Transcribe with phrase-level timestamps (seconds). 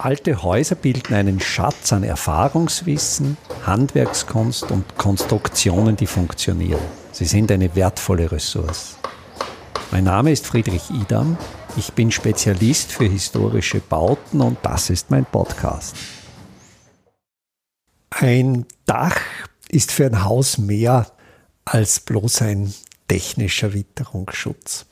[0.00, 3.36] Alte Häuser bilden einen Schatz an Erfahrungswissen,
[3.66, 6.80] Handwerkskunst und Konstruktionen, die funktionieren.
[7.10, 8.96] Sie sind eine wertvolle Ressource.
[9.90, 11.36] Mein Name ist Friedrich Idam.
[11.76, 15.96] Ich bin Spezialist für historische Bauten und das ist mein Podcast.
[18.10, 19.18] Ein Dach
[19.68, 21.10] ist für ein Haus mehr
[21.64, 22.72] als bloß ein
[23.08, 24.86] technischer Witterungsschutz.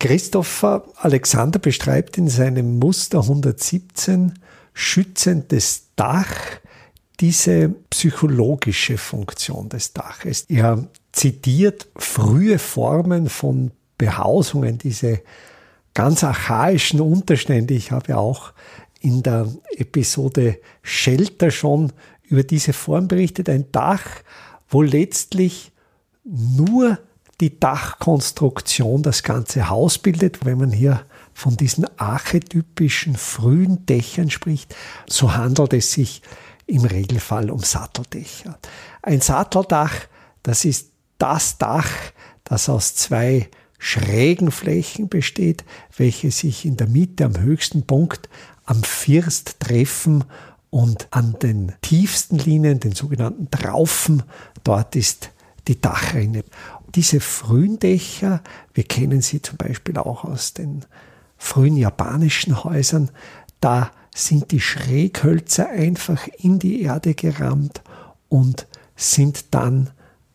[0.00, 4.32] Christopher Alexander beschreibt in seinem Muster 117
[4.72, 6.34] schützendes Dach
[7.20, 10.46] diese psychologische Funktion des Daches.
[10.48, 15.20] Er zitiert frühe Formen von Behausungen, diese
[15.92, 17.74] ganz archaischen Unterstände.
[17.74, 18.54] Ich habe ja auch
[19.00, 23.50] in der Episode Shelter schon über diese Form berichtet.
[23.50, 24.06] Ein Dach,
[24.66, 25.72] wo letztlich
[26.24, 26.98] nur
[27.40, 30.44] die Dachkonstruktion das ganze Haus bildet.
[30.44, 34.74] Wenn man hier von diesen archetypischen frühen Dächern spricht,
[35.08, 36.22] so handelt es sich
[36.66, 38.58] im Regelfall um Satteldächer.
[39.02, 39.94] Ein Satteldach,
[40.42, 41.90] das ist das Dach,
[42.44, 45.64] das aus zwei schrägen Flächen besteht,
[45.96, 48.28] welche sich in der Mitte am höchsten Punkt
[48.64, 50.24] am First treffen
[50.68, 54.22] und an den tiefsten Linien, den sogenannten Traufen,
[54.62, 55.30] dort ist
[55.66, 56.44] die Dachrinne.
[56.94, 58.42] Diese frühen Dächer,
[58.74, 60.84] wir kennen sie zum Beispiel auch aus den
[61.36, 63.10] frühen japanischen Häusern,
[63.60, 67.82] da sind die Schräghölzer einfach in die Erde gerammt
[68.28, 69.90] und sind dann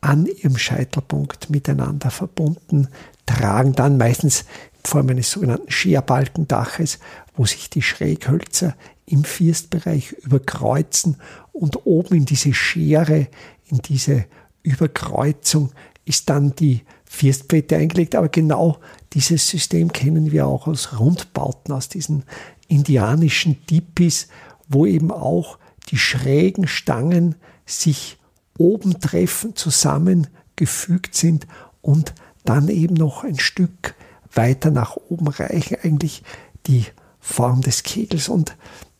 [0.00, 2.88] an ihrem Scheitelpunkt miteinander verbunden,
[3.26, 6.98] tragen dann meistens in Form eines sogenannten Scherbalkendaches,
[7.34, 8.74] wo sich die Schräghölzer
[9.06, 11.16] im Firstbereich überkreuzen
[11.52, 13.28] und oben in diese Schere,
[13.66, 14.24] in diese
[14.62, 15.72] Überkreuzung
[16.08, 18.14] ist dann die Firstplatte eingelegt.
[18.14, 18.78] Aber genau
[19.12, 22.24] dieses System kennen wir auch aus Rundbauten, aus diesen
[22.68, 24.28] indianischen Tipis,
[24.68, 25.58] wo eben auch
[25.90, 28.18] die schrägen Stangen sich
[28.58, 31.46] oben treffen, zusammengefügt sind
[31.80, 32.14] und
[32.44, 33.94] dann eben noch ein Stück
[34.32, 36.22] weiter nach oben reichen, eigentlich
[36.66, 36.84] die
[37.20, 38.28] Form des Kegels.
[38.28, 38.56] Und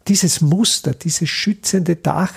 [0.07, 2.33] dieses Muster, dieses schützende Dach,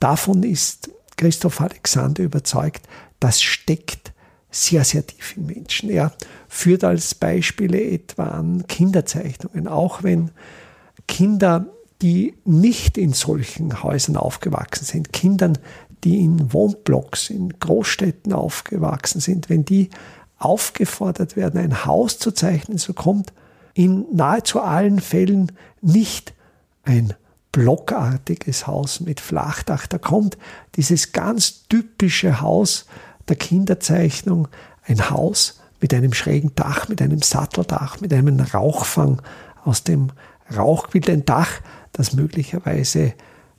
[0.00, 2.86] davon ist Christoph Alexander überzeugt,
[3.20, 4.12] das steckt
[4.50, 5.90] sehr, sehr tief im Menschen.
[5.90, 6.12] Er
[6.48, 10.30] führt als Beispiele etwa an Kinderzeichnungen, auch wenn
[11.06, 11.66] Kinder,
[12.00, 15.58] die nicht in solchen Häusern aufgewachsen sind, Kindern,
[16.04, 19.90] die in Wohnblocks, in Großstädten aufgewachsen sind, wenn die
[20.38, 23.32] aufgefordert werden, ein Haus zu zeichnen, so kommt
[23.74, 26.34] in nahezu allen Fällen nicht
[26.84, 27.14] ein
[27.52, 29.86] blockartiges Haus mit Flachdach.
[29.86, 30.38] Da kommt
[30.76, 32.86] dieses ganz typische Haus
[33.28, 34.48] der Kinderzeichnung,
[34.84, 39.22] ein Haus mit einem schrägen Dach, mit einem Satteldach, mit einem Rauchfang
[39.64, 40.10] aus dem
[40.54, 41.60] Rauchbild, ein Dach,
[41.92, 43.14] das möglicherweise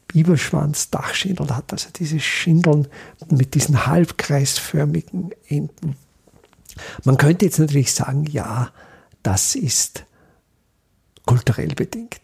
[0.07, 2.87] Biberschwanz-Dachschindeln hat, also diese Schindeln
[3.29, 5.95] mit diesen halbkreisförmigen Enden.
[7.03, 8.71] Man könnte jetzt natürlich sagen, ja,
[9.21, 10.05] das ist
[11.25, 12.21] kulturell bedingt.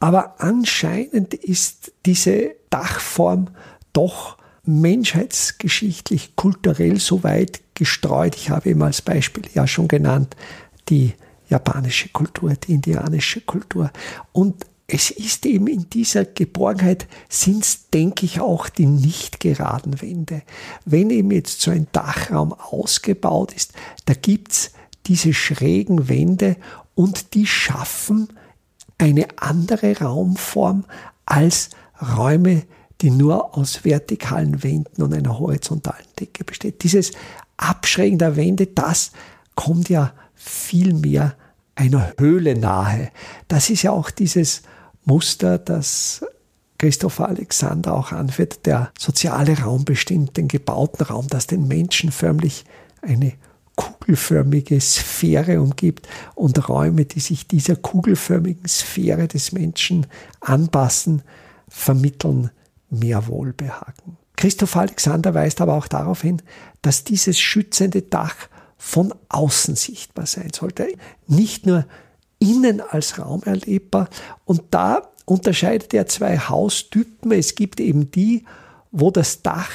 [0.00, 3.48] Aber anscheinend ist diese Dachform
[3.92, 8.36] doch menschheitsgeschichtlich, kulturell so weit gestreut.
[8.36, 10.36] Ich habe eben als Beispiel ja schon genannt
[10.88, 11.12] die
[11.48, 13.90] japanische Kultur, die indianische Kultur.
[14.32, 20.00] Und es ist eben in dieser Geborgenheit, sind es, denke ich, auch die nicht geraden
[20.02, 20.42] Wände.
[20.84, 23.72] Wenn eben jetzt so ein Dachraum ausgebaut ist,
[24.04, 24.72] da gibt es
[25.06, 26.56] diese schrägen Wände
[26.94, 28.28] und die schaffen
[28.98, 30.84] eine andere Raumform
[31.26, 31.70] als
[32.16, 32.62] Räume,
[33.00, 36.82] die nur aus vertikalen Wänden und einer horizontalen Decke besteht.
[36.82, 37.12] Dieses
[37.56, 39.12] Abschrägen der Wände, das
[39.54, 41.34] kommt ja viel mehr
[41.74, 43.10] einer Höhle nahe.
[43.48, 44.62] Das ist ja auch dieses
[45.04, 46.24] Muster, das
[46.78, 48.66] Christopher Alexander auch anführt.
[48.66, 52.64] Der soziale Raum bestimmt den gebauten Raum, das den Menschen förmlich
[53.02, 53.32] eine
[53.76, 60.06] kugelförmige Sphäre umgibt und Räume, die sich dieser kugelförmigen Sphäre des Menschen
[60.40, 61.22] anpassen,
[61.68, 62.50] vermitteln
[62.98, 64.16] mehr Wohlbehagen.
[64.36, 66.42] Christoph Alexander weist aber auch darauf hin,
[66.82, 68.34] dass dieses schützende Dach
[68.76, 70.88] von außen sichtbar sein sollte.
[71.26, 71.86] Nicht nur
[72.38, 74.08] innen als Raum erlebbar.
[74.44, 77.32] Und da unterscheidet er zwei Haustypen.
[77.32, 78.44] Es gibt eben die,
[78.90, 79.70] wo das Dach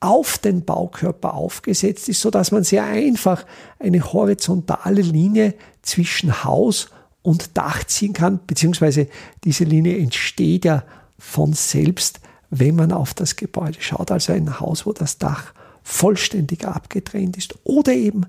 [0.00, 3.46] auf den Baukörper aufgesetzt ist, sodass man sehr einfach
[3.78, 6.90] eine horizontale Linie zwischen Haus
[7.22, 9.08] und Dach ziehen kann, beziehungsweise
[9.44, 10.84] diese Linie entsteht ja
[11.18, 12.20] von selbst,
[12.58, 14.10] wenn man auf das Gebäude schaut.
[14.10, 15.52] Also ein Haus, wo das Dach
[15.82, 18.26] vollständig abgetrennt ist oder eben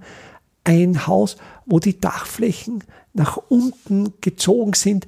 [0.63, 2.83] ein Haus, wo die Dachflächen
[3.13, 5.07] nach unten gezogen sind.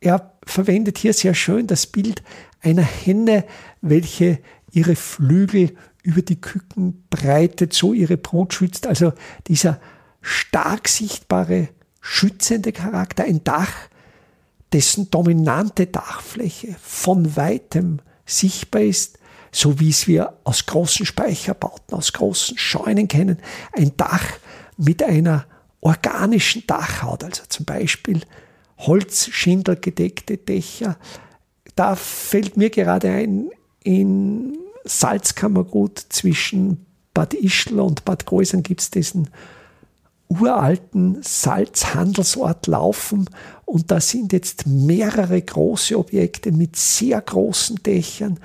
[0.00, 2.22] er verwendet hier sehr schön das Bild
[2.60, 3.44] einer Henne,
[3.80, 4.38] welche
[4.72, 8.86] ihre Flügel über die Küken breitet, so ihre Brut schützt.
[8.86, 9.12] Also
[9.46, 9.78] dieser
[10.20, 11.68] stark sichtbare,
[12.00, 13.72] schützende Charakter, ein Dach,
[14.72, 19.18] dessen dominante Dachfläche von weitem sichtbar ist,
[19.52, 23.38] so wie es wir aus großen Speicherbauten, aus großen Scheunen kennen.
[23.72, 24.24] Ein Dach
[24.76, 25.46] mit einer
[25.80, 28.22] organischen Dachhaut, also zum Beispiel
[28.78, 30.98] holzschindelgedeckte Dächer.
[31.76, 33.50] Da fällt mir gerade ein,
[33.84, 39.30] in Salzkammergut zwischen Bad Ischl und Bad Gäusern gibt es diesen
[40.28, 43.28] uralten Salzhandelsort Laufen
[43.64, 48.38] und da sind jetzt mehrere große Objekte mit sehr großen Dächern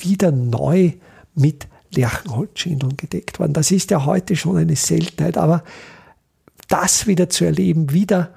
[0.00, 0.92] wieder neu
[1.34, 3.52] mit Lerchenholzschindeln gedeckt worden.
[3.52, 5.62] Das ist ja heute schon eine Seltenheit, aber
[6.68, 8.34] das wieder zu erleben, wieder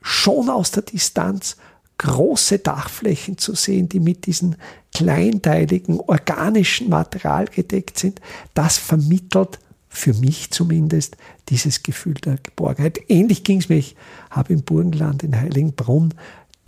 [0.00, 1.56] schon aus der Distanz
[1.98, 4.56] große Dachflächen zu sehen, die mit diesem
[4.92, 8.20] kleinteiligen organischen Material gedeckt sind,
[8.54, 9.58] das vermittelt
[9.94, 11.16] für mich zumindest
[11.48, 12.98] dieses Gefühl der Geborgenheit.
[13.08, 13.76] Ähnlich ging es mir.
[13.76, 13.96] Ich
[14.30, 16.14] habe im Burgenland in Heiligenbrunn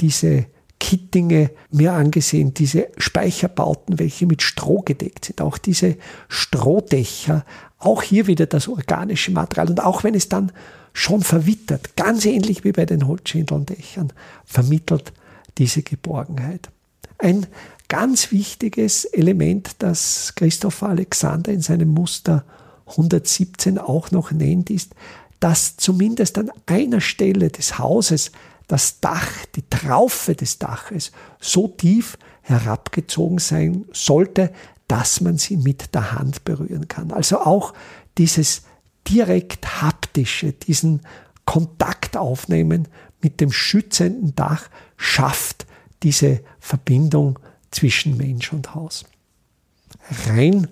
[0.00, 0.46] diese
[0.78, 5.96] Kittinge mir angesehen, diese Speicherbauten, welche mit Stroh gedeckt sind, auch diese
[6.28, 7.44] Strohdächer,
[7.78, 9.70] auch hier wieder das organische Material.
[9.70, 10.52] Und auch wenn es dann
[10.92, 14.12] schon verwittert, ganz ähnlich wie bei den Holzschindelndächern,
[14.44, 15.12] vermittelt
[15.58, 16.68] diese Geborgenheit.
[17.18, 17.46] Ein
[17.88, 22.44] ganz wichtiges Element, das Christopher Alexander in seinem Muster
[22.86, 24.94] 117 auch noch nennt, ist,
[25.40, 28.32] dass zumindest an einer Stelle des Hauses
[28.68, 34.52] das Dach, die Traufe des Daches so tief herabgezogen sein sollte,
[34.88, 37.12] dass man sie mit der Hand berühren kann.
[37.12, 37.74] Also auch
[38.18, 38.62] dieses
[39.08, 41.02] direkt haptische, diesen
[41.44, 42.88] Kontakt aufnehmen
[43.20, 45.66] mit dem schützenden Dach schafft
[46.02, 47.38] diese Verbindung
[47.70, 49.04] zwischen Mensch und Haus.
[50.26, 50.68] Rein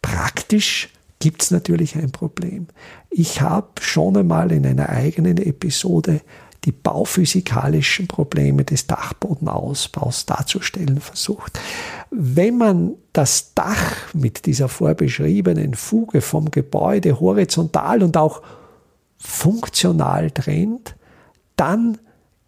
[0.00, 0.88] praktisch
[1.22, 2.66] gibt es natürlich ein Problem.
[3.08, 6.20] Ich habe schon einmal in einer eigenen Episode
[6.64, 11.60] die bauphysikalischen Probleme des Dachbodenausbaus darzustellen versucht.
[12.10, 18.42] Wenn man das Dach mit dieser vorbeschriebenen Fuge vom Gebäude horizontal und auch
[19.16, 20.96] funktional trennt,
[21.54, 21.98] dann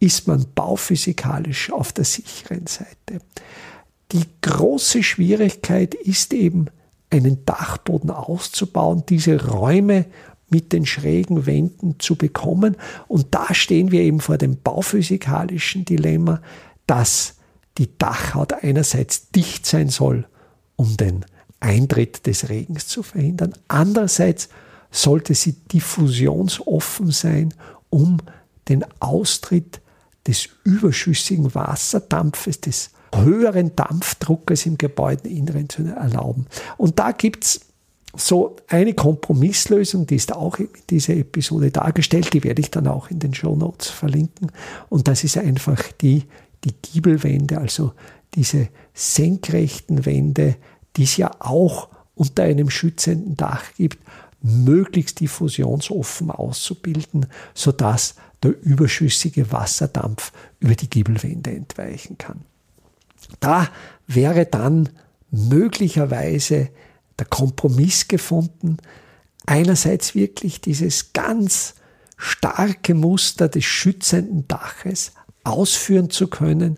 [0.00, 3.20] ist man bauphysikalisch auf der sicheren Seite.
[4.10, 6.66] Die große Schwierigkeit ist eben,
[7.14, 10.06] einen Dachboden auszubauen, diese Räume
[10.50, 12.76] mit den schrägen Wänden zu bekommen.
[13.08, 16.42] Und da stehen wir eben vor dem bauphysikalischen Dilemma,
[16.86, 17.36] dass
[17.78, 20.26] die Dachhaut einerseits dicht sein soll,
[20.76, 21.24] um den
[21.60, 23.54] Eintritt des Regens zu verhindern.
[23.68, 24.48] Andererseits
[24.90, 27.54] sollte sie diffusionsoffen sein,
[27.90, 28.18] um
[28.68, 29.80] den Austritt
[30.26, 36.46] des überschüssigen Wasserdampfes, des höheren Dampfdruckes im Gebäudeinneren zu erlauben.
[36.76, 37.60] Und da gibt es
[38.16, 43.10] so eine Kompromisslösung, die ist auch in dieser Episode dargestellt, die werde ich dann auch
[43.10, 44.52] in den Show Notes verlinken.
[44.88, 46.24] Und das ist einfach die,
[46.64, 47.92] die Giebelwände, also
[48.34, 50.56] diese senkrechten Wände,
[50.96, 53.98] die es ja auch unter einem schützenden Dach gibt,
[54.42, 62.42] möglichst diffusionsoffen auszubilden, sodass der überschüssige Wasserdampf über die Giebelwände entweichen kann.
[63.40, 63.68] Da
[64.06, 64.90] wäre dann
[65.30, 66.70] möglicherweise
[67.18, 68.78] der Kompromiss gefunden,
[69.46, 71.74] einerseits wirklich dieses ganz
[72.16, 75.12] starke Muster des schützenden Daches
[75.42, 76.76] ausführen zu können,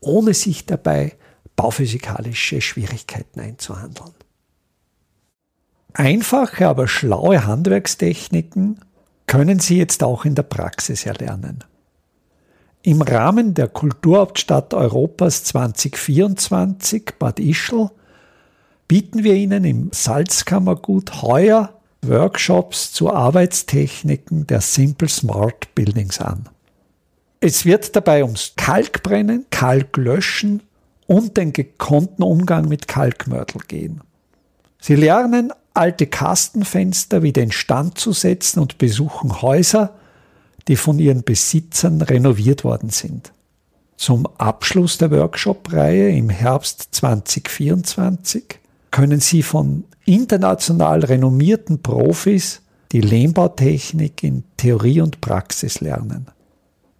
[0.00, 1.16] ohne sich dabei
[1.56, 4.12] bauphysikalische Schwierigkeiten einzuhandeln.
[5.94, 8.80] Einfache, aber schlaue Handwerkstechniken
[9.26, 11.64] können Sie jetzt auch in der Praxis erlernen.
[12.86, 17.90] Im Rahmen der Kulturhauptstadt Europas 2024 Bad Ischl
[18.86, 26.48] bieten wir Ihnen im Salzkammergut heuer Workshops zu Arbeitstechniken der Simple Smart Buildings an.
[27.40, 30.62] Es wird dabei ums Kalkbrennen, Kalklöschen
[31.08, 34.00] und den gekonnten Umgang mit Kalkmörtel gehen.
[34.80, 39.96] Sie lernen alte Kastenfenster wieder instand zu setzen und besuchen Häuser,
[40.68, 43.32] die von ihren Besitzern renoviert worden sind.
[43.96, 48.58] Zum Abschluss der Workshop-Reihe im Herbst 2024
[48.90, 56.26] können Sie von international renommierten Profis die Lehmbautechnik in Theorie und Praxis lernen.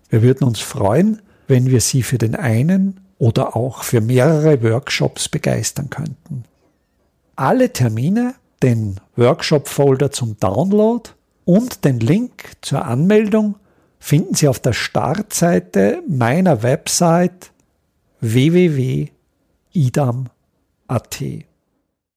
[0.09, 5.29] Wir würden uns freuen, wenn wir Sie für den einen oder auch für mehrere Workshops
[5.29, 6.45] begeistern könnten.
[7.37, 11.11] Alle Termine den Workshop-Folder zum Download
[11.47, 13.55] und den Link zur Anmeldung
[13.99, 17.53] finden Sie auf der Startseite meiner Website
[18.21, 19.15] www.idam.at.